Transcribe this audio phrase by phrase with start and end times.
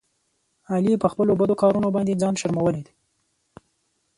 [0.73, 2.93] علي په خپلو بدو کارونو باندې ځان شرمولی دی.